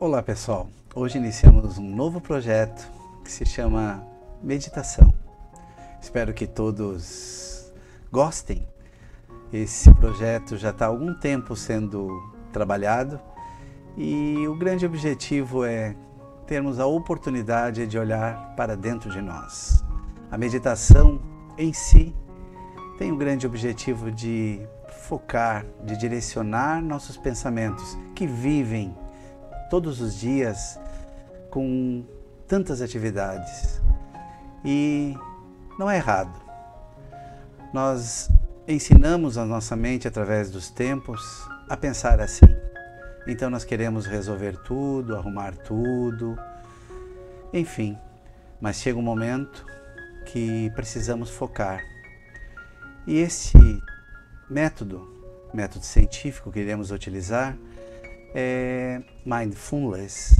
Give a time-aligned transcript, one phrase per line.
[0.00, 2.88] Olá pessoal, hoje iniciamos um novo projeto
[3.24, 4.06] que se chama
[4.40, 5.12] Meditação.
[6.00, 7.72] Espero que todos
[8.08, 8.64] gostem.
[9.52, 13.18] Esse projeto já está há algum tempo sendo trabalhado
[13.96, 15.96] e o grande objetivo é
[16.46, 19.82] termos a oportunidade de olhar para dentro de nós.
[20.30, 21.20] A meditação
[21.58, 22.14] em si
[22.98, 24.60] tem o grande objetivo de
[25.08, 28.96] focar, de direcionar nossos pensamentos que vivem
[29.70, 30.78] todos os dias
[31.50, 32.04] com
[32.46, 33.80] tantas atividades.
[34.64, 35.14] E
[35.78, 36.40] não é errado.
[37.72, 38.30] Nós
[38.66, 41.22] ensinamos a nossa mente através dos tempos
[41.68, 42.46] a pensar assim.
[43.26, 46.38] Então nós queremos resolver tudo, arrumar tudo,
[47.52, 47.96] enfim.
[48.60, 49.64] Mas chega um momento
[50.26, 51.82] que precisamos focar.
[53.06, 53.58] E esse
[54.48, 55.08] método,
[55.52, 57.56] método científico que iremos utilizar,
[58.34, 60.36] é, mindfulness,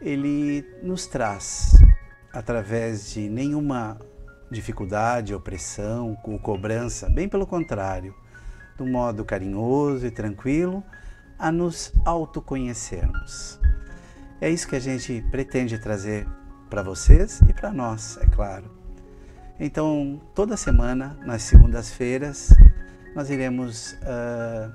[0.00, 1.72] ele nos traz,
[2.32, 3.98] através de nenhuma
[4.50, 8.14] dificuldade, opressão, ou cobrança, bem pelo contrário,
[8.80, 10.82] um modo carinhoso e tranquilo,
[11.38, 13.60] a nos autoconhecermos.
[14.40, 16.26] É isso que a gente pretende trazer
[16.70, 18.70] para vocês e para nós, é claro.
[19.58, 22.54] Então, toda semana, nas segundas-feiras,
[23.14, 24.72] nós iremos uh,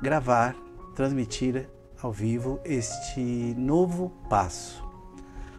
[0.00, 0.56] gravar
[0.98, 1.68] transmitir
[2.02, 4.84] ao vivo este novo passo.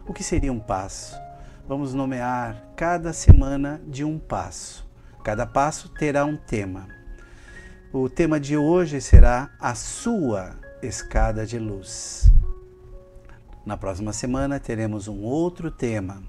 [0.06, 1.18] O que seria um passo?
[1.66, 4.86] Vamos nomear cada semana de um passo.
[5.24, 6.88] Cada passo terá um tema.
[7.90, 12.30] O tema de hoje será a sua escada de luz.
[13.64, 16.22] Na próxima semana teremos um outro tema.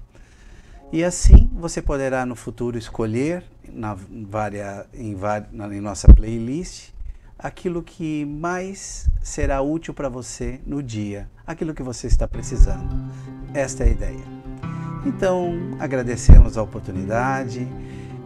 [0.90, 5.14] E assim você poderá no futuro escolher na, varia, em,
[5.70, 6.92] em nossa playlist
[7.42, 13.10] aquilo que mais será útil para você no dia, aquilo que você está precisando.
[13.52, 14.24] Esta é a ideia.
[15.04, 17.66] Então, agradecemos a oportunidade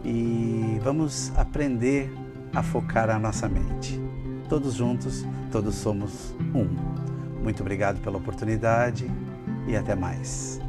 [0.05, 2.11] e vamos aprender
[2.53, 3.99] a focar a nossa mente.
[4.47, 6.67] Todos juntos, todos somos um.
[7.41, 9.09] Muito obrigado pela oportunidade
[9.67, 10.61] e até mais.